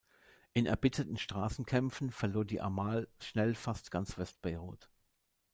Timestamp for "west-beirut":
4.17-4.89